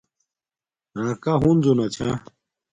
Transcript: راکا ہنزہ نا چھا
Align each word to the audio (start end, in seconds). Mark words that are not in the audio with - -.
راکا 0.99 1.33
ہنزہ 1.43 1.73
نا 1.77 1.85
چھا 1.93 2.09